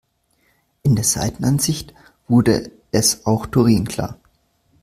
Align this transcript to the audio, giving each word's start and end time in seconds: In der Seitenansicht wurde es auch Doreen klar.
In 0.81 0.95
der 0.95 1.05
Seitenansicht 1.05 1.93
wurde 2.27 2.71
es 2.91 3.27
auch 3.27 3.45
Doreen 3.45 3.87
klar. 3.87 4.17